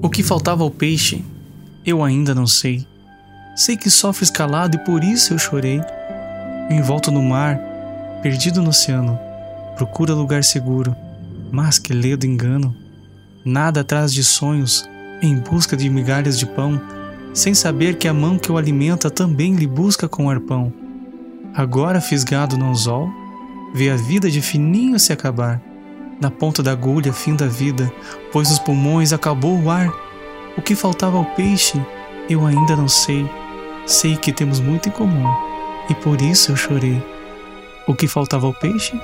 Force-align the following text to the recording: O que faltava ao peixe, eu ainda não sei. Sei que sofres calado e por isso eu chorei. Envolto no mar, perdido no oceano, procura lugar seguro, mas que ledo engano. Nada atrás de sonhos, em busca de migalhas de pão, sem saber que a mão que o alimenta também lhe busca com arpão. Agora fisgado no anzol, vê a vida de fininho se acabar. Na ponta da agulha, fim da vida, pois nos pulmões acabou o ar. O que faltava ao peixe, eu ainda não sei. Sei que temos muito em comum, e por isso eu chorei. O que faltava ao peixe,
O 0.00 0.08
que 0.08 0.22
faltava 0.22 0.62
ao 0.62 0.70
peixe, 0.70 1.24
eu 1.84 2.04
ainda 2.04 2.32
não 2.32 2.46
sei. 2.46 2.86
Sei 3.56 3.76
que 3.76 3.90
sofres 3.90 4.30
calado 4.30 4.76
e 4.76 4.84
por 4.84 5.02
isso 5.02 5.34
eu 5.34 5.38
chorei. 5.38 5.80
Envolto 6.70 7.10
no 7.10 7.20
mar, 7.20 7.58
perdido 8.22 8.62
no 8.62 8.70
oceano, 8.70 9.18
procura 9.76 10.14
lugar 10.14 10.44
seguro, 10.44 10.94
mas 11.50 11.80
que 11.80 11.92
ledo 11.92 12.26
engano. 12.26 12.76
Nada 13.44 13.80
atrás 13.80 14.12
de 14.12 14.22
sonhos, 14.22 14.88
em 15.20 15.36
busca 15.36 15.76
de 15.76 15.90
migalhas 15.90 16.38
de 16.38 16.46
pão, 16.46 16.80
sem 17.34 17.52
saber 17.52 17.96
que 17.96 18.06
a 18.06 18.14
mão 18.14 18.38
que 18.38 18.52
o 18.52 18.56
alimenta 18.56 19.10
também 19.10 19.56
lhe 19.56 19.66
busca 19.66 20.08
com 20.08 20.30
arpão. 20.30 20.72
Agora 21.52 22.00
fisgado 22.00 22.56
no 22.56 22.70
anzol, 22.70 23.08
vê 23.74 23.90
a 23.90 23.96
vida 23.96 24.30
de 24.30 24.40
fininho 24.40 24.98
se 25.00 25.12
acabar. 25.12 25.60
Na 26.20 26.30
ponta 26.30 26.62
da 26.62 26.72
agulha, 26.72 27.12
fim 27.12 27.36
da 27.36 27.46
vida, 27.46 27.92
pois 28.32 28.50
nos 28.50 28.58
pulmões 28.58 29.12
acabou 29.12 29.56
o 29.56 29.70
ar. 29.70 29.88
O 30.56 30.62
que 30.62 30.74
faltava 30.74 31.16
ao 31.16 31.24
peixe, 31.24 31.80
eu 32.28 32.44
ainda 32.44 32.74
não 32.74 32.88
sei. 32.88 33.28
Sei 33.86 34.16
que 34.16 34.32
temos 34.32 34.58
muito 34.58 34.88
em 34.88 34.92
comum, 34.92 35.32
e 35.88 35.94
por 35.94 36.20
isso 36.20 36.50
eu 36.50 36.56
chorei. 36.56 37.00
O 37.86 37.94
que 37.94 38.08
faltava 38.08 38.46
ao 38.46 38.52
peixe, 38.52 39.00